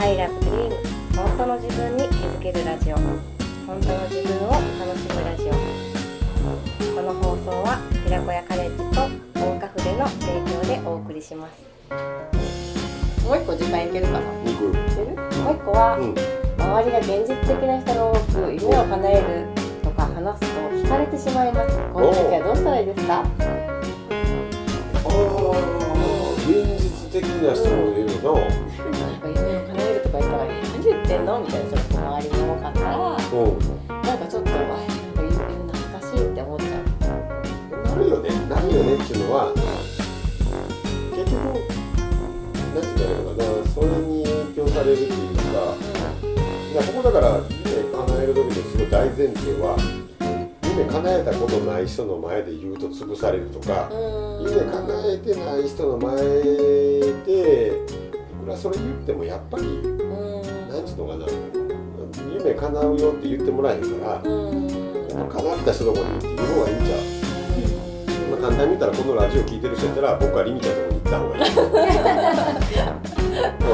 [0.00, 0.70] I love dream
[1.16, 2.96] 本当の自分に気づけるラジオ。
[2.96, 3.18] 本
[3.66, 4.62] 当の自分を楽
[4.96, 5.52] しむラジオ。
[6.94, 9.08] この放送は寺子屋カレッジと
[9.40, 11.66] 大岡筆の提供でお送りします。
[13.26, 14.20] もう一個時間いけるかな？
[14.44, 15.16] 肉いける？
[15.42, 16.14] もう一個は、うん。
[16.14, 19.48] 周りが現実的な人が多く夢を叶える
[19.82, 21.76] とか話すと惹かれてしまいます。
[21.92, 23.24] この時はどうしたらいいですか？
[26.46, 28.38] 現実的な人もいるの。
[28.38, 28.67] なん
[31.40, 32.98] みたいなちょっと周りも多かったらう。
[32.98, 34.76] んなんかちょっとあなんか
[35.22, 37.88] 夢懐かしいって思っちゃう。
[37.88, 39.52] なるよねなるよねっていうのは
[41.14, 41.62] 結局なんて
[42.74, 43.44] 言ったらいいのかな
[43.74, 45.42] それに影響されるっていうか
[46.72, 49.76] いやここだから夢叶える時のすごい大前提は
[50.64, 54.50] 夢叶えたことない人の前で言うと潰されるとかうーん。
[54.50, 57.12] 夢叶えてない人の前でい
[58.44, 59.64] くらそれ言ってもやっぱり
[60.78, 61.26] なんていうのかな。
[62.34, 64.32] 夢叶うよって言ってもらえへんから叶っ
[65.64, 66.98] た人のとこにって言う方がいいんちゃう。
[68.30, 71.42] まあ、簡単に言ったらこのラジオ聞いてる人やったら僕はリミちゃんのとこに行った方がいい。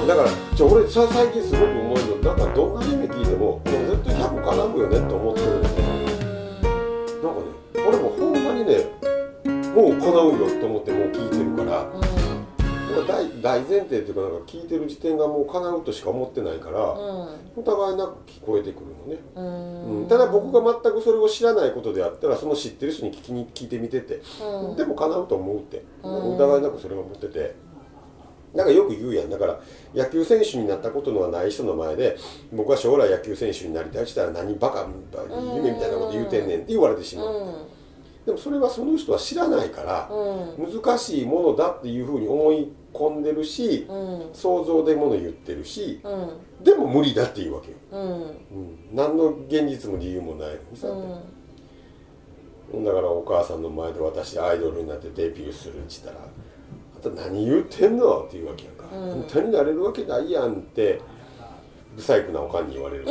[0.00, 0.06] うん。
[0.06, 5.68] だからちょ俺さ最近すごく思うのなんかどんな夢聞いてももう絶対100叶うよねって思ってるんで。
[5.68, 5.74] な
[7.30, 7.46] んかね
[7.88, 8.84] 俺もほんまにね
[9.74, 11.86] もう叶うよって思ってもう聞いてるから
[13.06, 19.18] 大大前提っていうかなんか聞いてる時点がもう叶うとしか思ってないからお互いなく聞こえてくるのね。
[19.34, 20.08] うん。
[20.08, 24.76] ただ僕が全くそれを知らないことであったらその知ってる人に聞きに聞いてみてて、うん。
[24.76, 26.36] でも叶うと思うって、うん。
[26.36, 27.54] 疑いなくそれは思ってて。
[28.52, 29.30] なんかよく言うやん。
[29.30, 29.60] だから
[29.94, 32.16] 野球選手になったことのはない人の前で
[32.52, 34.88] 僕は将来野球選手になりたいって言ったら何バカ
[35.54, 37.68] 夢みたいなこと言うてんねんって言われてしまう、
[38.26, 40.82] でもそれはその人は知らないからうん。
[40.82, 44.30] 難しいものだっていうふうに思い込んでるしうん。
[44.32, 46.64] 想像でもの言ってるしうん。
[46.64, 48.02] でも無理だっていうわけよ、うん。
[48.02, 48.34] うん、
[48.92, 52.84] 何の現実も理由もないのにさ、うん。
[52.84, 56.26] だからお母さんの前で私アイドルになってデビューするって言ったら
[57.02, 59.12] 「あんた何言ってんの?」って言うわけやんか「うん。
[59.12, 61.00] 本当になれるわけないやん」って
[61.96, 63.06] 不細工なおかんに言われる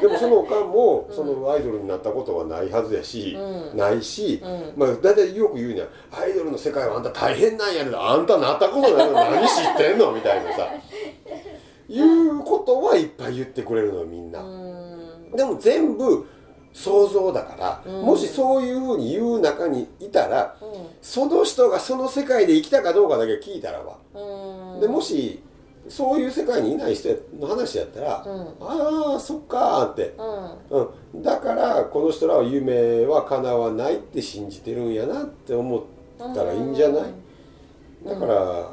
[0.00, 3.76] でもそのおかんもそのアイドルになったことはないはずやし、うん。
[3.76, 4.72] ないし、うん。
[4.76, 10.68] まあ大体よく言うには「アイドルの世界はあんた大変なんやけどあんたなったことないの何知ってんの?」みたいなさ。
[11.88, 14.40] いうことはいっぱい言ってくれるのよみんな。
[14.40, 15.32] うん。
[15.36, 16.26] でも全部
[16.72, 18.02] 想像だから、うん。
[18.02, 20.64] もしそういうふうに言う中にいたらう
[21.02, 23.98] その人がその世界で生きたかどうかだけ聞いたらば、
[24.76, 24.80] ん。
[24.80, 25.42] でもし
[25.88, 28.40] そういう世界にいない人の話やったら、うん。
[28.60, 30.14] ああそっかーって、
[30.70, 30.80] うん。
[31.14, 35.82] うん、だからこの人らは夢は叶わないって信じてるんやなって思っ
[36.34, 37.02] たらいいんじゃない、
[38.04, 38.70] だから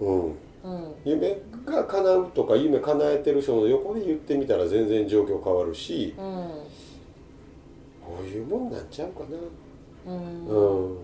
[0.00, 0.24] うん。
[0.26, 0.34] うん。
[1.04, 6.24] 夢が叶うとか夢叶えてる人の横で言ってみたら全然状況変わるし、うん。
[8.02, 9.36] こういうもんなんちゃうかな。
[10.12, 10.96] うんうん。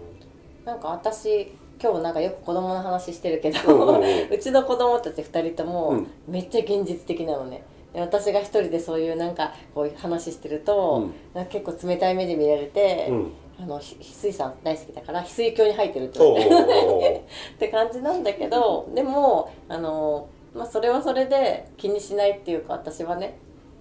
[0.65, 4.37] なんか私今日なんかよく子供の話してるけうんうんどうんう。
[4.39, 6.07] ちの子供たち2人ともうん。
[6.29, 7.63] めっちゃ現実的なのね。
[7.95, 11.47] で私が一人でそういうなんかこう話してると、うん。
[11.47, 13.33] 結構冷たい目で見られて、うん。
[13.63, 17.25] あのひ翡翠さん大好きだから翡翠鏡に入ってるって言われて。
[17.57, 23.39] って感じなんだけどでもあの、まあ、それはそれで気にしないっていうか私はね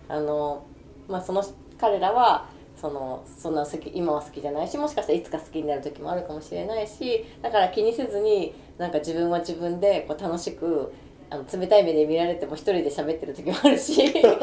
[0.08, 0.64] あの、
[1.08, 1.44] まあ、その
[1.78, 2.46] 彼らは
[2.80, 10.92] そのそんな好き今は好きじゃないしもしかしたらいつか好きになる時もあるかもしれないしだから気にせずになんか自分は自分でこう楽しく
[11.32, 13.96] あの冷たい目で見られても一人で喋ってる時もあるし。
[14.12, 14.40] でなん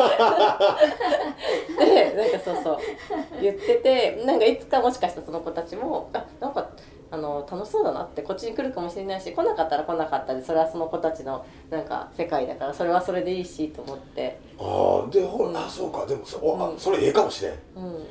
[2.31, 2.79] かそうそう。
[3.43, 6.71] 言っててなんかいつかもしかしたらその子たちもあなんか
[7.11, 16.79] あの楽しそうだなってこっちに来るかもしれないし来なかったら来なかったでそれはその子たちのなんか世界だからそれはそれでいいしと思って、ああ、で、ほうんそうか、でもそ、うん。
[16.79, 17.55] それええかもしれん。
[17.77, 18.07] うん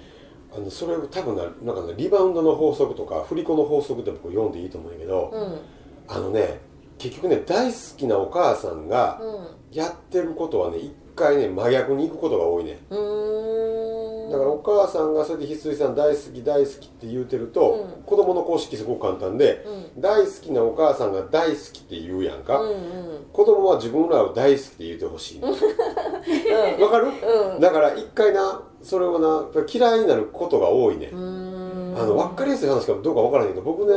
[0.56, 5.60] あの、それ多分な、なんかね、リバウンドの法則とか、振り子の法則って僕読んでいいと思うんやけど、うん。
[6.07, 6.62] あのね、
[6.98, 9.75] 結局ね、大好きなお母さんがうん。
[9.75, 12.80] やってることはね、一回ね、真逆に行くことが多いね。
[12.90, 18.04] だからお母さんがそれで翡翠さん大好き大好きって言うてると、うん。
[18.04, 19.66] 子供の公式すごく簡単で、
[19.98, 23.25] 大好きなお母さんが大好きって言うやんか、うんうん。
[23.34, 25.40] 子供は自分らを大好きって言ってほしい。
[25.40, 27.08] のわかる、
[27.54, 27.60] うん。
[27.60, 33.94] だから一回なそれをな嫌いになることが多いね、あの分かりやすい話かどうか分からへんけど僕ね、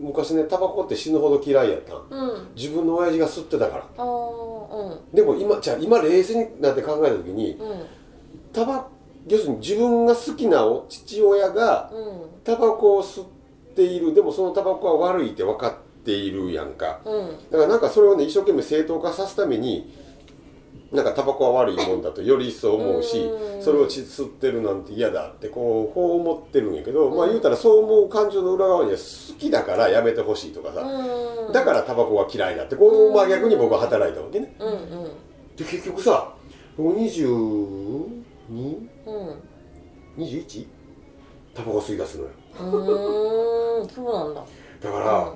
[0.00, 1.96] 昔ねタバコって死ぬほど嫌いやったん。
[2.10, 2.48] うん。
[2.56, 4.04] 自分の親父が吸ってたから。
[4.04, 5.14] うん。
[5.14, 7.86] でも今じゃあ今冷静になって考えた時にうん。
[8.52, 8.88] タバ
[9.28, 12.42] 要するに自分が好きなお父親がうん。
[12.42, 13.26] タバコを吸っ
[13.76, 14.12] ている。
[14.12, 17.00] でもそのタバコは悪いって分かっているやんか。
[17.04, 17.28] うん。
[17.48, 20.01] だからなんかそれをね一生懸命正当化さすために
[20.92, 23.62] なんかタバコは悪いもんだとより一層思うしうん。
[23.62, 31.52] それをち吸ってるなんて嫌だってこうこう思ってるんやけど、まあ言うたらそう思う感情の裏側には好きだからやめてほしいとかさ、うん。
[31.52, 34.54] だからタバコは嫌いだってこう真逆に僕は働いたわけね。
[35.56, 36.34] で結局さ
[36.76, 38.20] 僕 22?21?
[39.06, 39.10] う
[40.20, 40.66] ん。
[41.54, 42.30] タバコ吸い出すのよ。
[42.60, 44.44] うーんそうなんだ。
[44.82, 45.32] だから、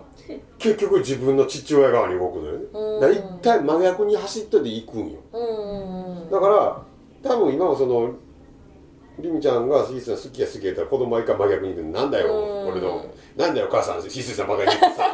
[0.58, 3.00] 結局自分の父親側に動くのよね、うん。
[3.00, 5.20] だ一体真逆に走ってで行くんよ。
[5.32, 5.45] うんうん
[6.40, 6.82] だから
[7.22, 8.10] 多分今もその
[9.18, 12.72] りみちゃんがひすさん好きや好きやったら子供は一回真逆に言うなんだようん。
[12.72, 13.06] 俺の
[13.36, 15.04] なんだよ母さんひすさんばかり言ってさ。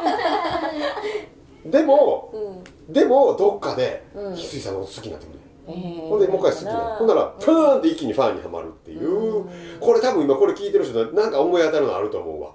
[1.65, 2.93] でもうん。
[2.93, 4.35] でもどっかでうん。
[4.35, 5.39] ひすさんのこと好きになってくる。
[5.67, 6.09] えー。
[6.09, 6.95] ほんでもう一回好きになる。
[6.95, 9.49] ほんならプーンって一気にファンにはまるっていう、うん。
[9.79, 12.51] これ多分今これ聞いてる人なんか思い当たるのあると思うわ、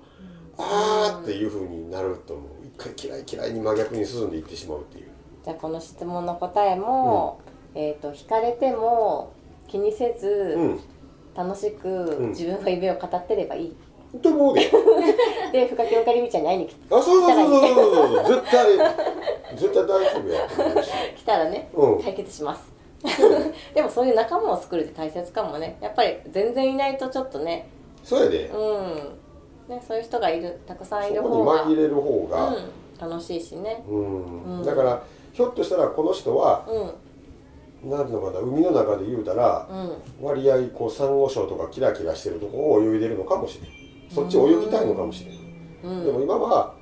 [0.59, 2.47] あーっていうふうになると思う。
[2.67, 5.09] 一回嫌い嫌いに真逆に進んでいってしまうっていう。
[5.43, 7.41] じゃあこの質問の答えも、
[7.75, 9.33] えっ、と惹かれても
[9.67, 10.81] 気にせず、うん。
[11.37, 12.29] 楽しくん。
[12.31, 13.77] 自分の夢を語ってればいい、
[14.23, 14.71] と思うで。
[15.53, 18.27] で深木おかりみちゃんに会いに来あそうそうそうそうそう。
[18.27, 18.79] そう絶対
[19.57, 20.49] 絶対大丈夫や
[21.17, 22.03] 来たらね、うん。
[22.03, 22.73] 解決します。
[23.75, 25.79] でもそういう仲間を作るって大切かもね。
[25.81, 27.69] やっぱり全然いないとちょっとね。
[28.03, 28.47] そうやで。
[28.47, 29.19] うん。
[29.69, 33.85] ねそういう人がいるたくさんいる方が紛れる方がうん、楽しいしね。
[33.89, 34.65] うん、うん。
[34.65, 36.91] だからひょっとしたらこの人はうん
[37.85, 39.69] 何ていうのかな海の中で言うたら
[40.21, 40.25] うん。
[40.25, 43.71] 割合こうサンゴ礁とかキラキラしてるとこを泳いでるのかもしれん。
[44.11, 45.93] そっち泳ぎたいのかもしれん。
[45.99, 46.05] うん。
[46.05, 46.75] でも今は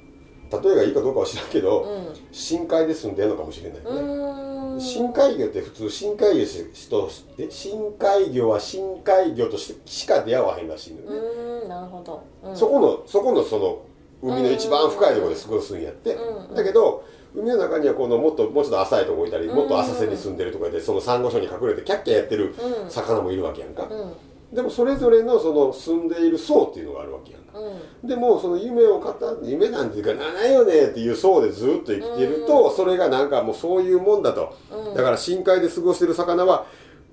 [0.51, 2.15] 例えがいいかどうかは知らんけど、うん。
[2.31, 6.45] 深海で住んでるのかもしれないよね、深海魚って普通深海魚
[6.89, 13.83] として深海魚は深海魚としてしか出会わへんらしいのよね、なるほど、うん、そこのそこのその
[14.23, 16.55] 海の一番深いところで過ごすんやって、うん。
[16.55, 17.05] だけど
[17.37, 19.57] 海の中にはこのもっともうちょっと浅いとこいたり、うん。
[19.57, 22.91] もっと浅瀬に住んでるとかでそのサンゴ礁に隠れてキャッキャやってるうん。
[22.91, 24.55] 魚もいるわけやんか、うん。
[24.55, 27.59] でもそれぞれのその住んでいる層っていうのがあるわけやんか。
[27.59, 28.09] うん。
[28.09, 34.95] でもその夢を語って夢なんていうかなないよねっていう層でずっと生きていると、それがなんかもうそういうもんだと、うん。
[34.95, 36.67] だから深海で過ごしてる魚は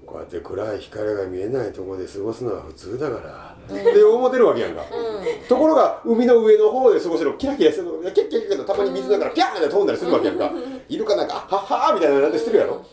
[0.06, 4.84] こうやって暗い光が見えないところで過ごすのは普通だから、って思ってるわけやんか、
[5.48, 10.52] ところが海の上の方で過ごしてるキラキラしてるのがキャッキャッキャッとたまに水の中からピャーンって飛んだりするわけやんか、
[10.90, 12.86] イルカなんかはっはーみたいななんてしてるやろ、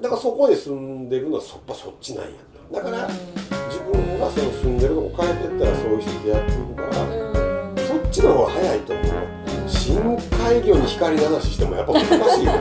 [0.00, 2.30] だからそこで住んでるのはそっぱそっちなんや
[2.72, 7.76] だから、自分がその住んでるとこ変えてったらそういう人と出会っていくから、うん。
[7.76, 9.06] そっちの方が早いと思う。
[9.06, 9.40] わ
[9.70, 12.12] 深海魚に光の話してもやっぱ難し
[12.42, 12.52] いよ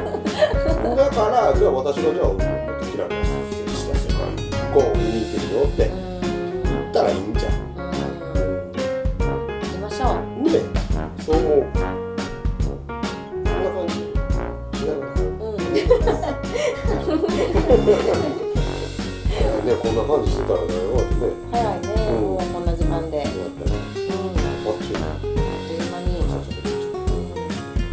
[0.95, 2.43] だからじゃあ私がじゃあもっと
[2.91, 3.23] キラキラ
[3.73, 4.19] した世界
[4.73, 5.89] 行こう見に行ってみようって
[6.63, 7.68] 言ったらいいんじゃん
[11.29, 11.81] そう思うこん。
[13.63, 13.93] な感じ
[14.83, 15.61] なるほどうん。
[19.63, 19.95] ねこん。
[19.95, 22.21] な感じしてたらね終わってね早いね、うん。
[22.21, 22.65] もうこん。
[22.65, 26.17] な時間で、終わっうん、ああっという間にっという間に、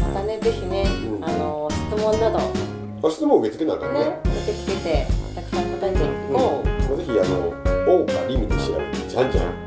[0.00, 1.24] またねぜひね、うん。
[1.24, 3.92] あの質問などあ質問受け付けなあかん。
[3.92, 5.64] ね受け付けてたくさん。
[5.78, 7.52] 答えていこう、うん、ぜひあの
[8.00, 9.30] 「王かリミ」で調べてじゃん。
[9.30, 9.66] じゃん。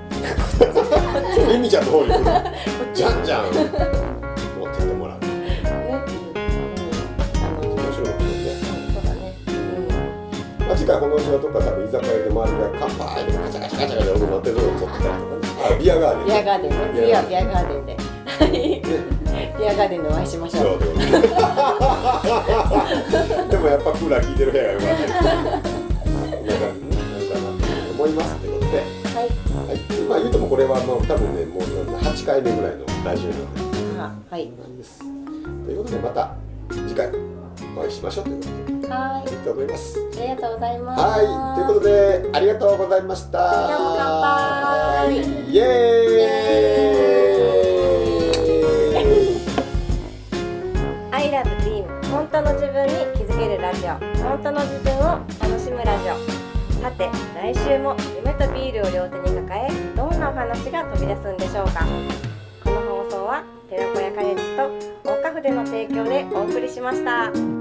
[1.49, 1.85] リミちゃん。
[1.85, 2.23] の方に来る
[2.99, 3.43] じゃんじゃん。
[3.45, 3.67] 持ってっ
[4.85, 5.19] てもらう。
[5.21, 5.27] ね、
[5.63, 5.67] う
[7.65, 8.51] ん、面白いかもしれないね、
[8.93, 9.31] そうだね、
[10.67, 16.71] まあ、次回このうちはとか多分居酒屋で周りが乾杯とかガチャガチャガチャガチャ音鳴ってるとこ撮ってたりとかねあビアガーデンうん、ビアガーデン。
[16.75, 17.99] ね次はビアガーデンでは
[18.43, 18.91] いねビ
[19.69, 20.89] アガーデンでお会いしましょそううで
[23.57, 25.13] もやっぱクーラー効いてる部屋が良かった
[29.15, 29.29] はい。
[29.69, 29.77] はい、
[30.07, 31.63] まあ言うてもこれはもう多分ねもう
[31.97, 33.61] 8回目ぐらいのラジオなんで。
[33.99, 34.51] あはい。
[34.51, 34.99] なんです。
[34.99, 35.05] と
[35.71, 36.35] いうことでまた
[36.69, 37.07] 次回
[37.75, 38.87] お会いしましょうということで。
[38.89, 39.21] はい。
[39.21, 39.99] ありがとうございます。
[39.99, 41.01] ありがとうございます。
[41.01, 41.25] はい。
[41.55, 43.39] ということでありがとうございました。
[43.69, 44.11] 乾
[45.07, 45.17] 杯。
[45.49, 46.39] イエーイ。
[51.11, 53.89] I love dream 本当の自分に気づけるラジオ。
[54.23, 55.01] 本当の自分を
[55.39, 56.49] 楽しむラジオ。
[56.81, 62.28] さて来週も夢とビールを両手に抱えどんなお話が飛び出すんでしょうか
[63.69, 64.43] 寺子屋カレッジ
[65.03, 67.58] と大花筆の提供でお送りしました。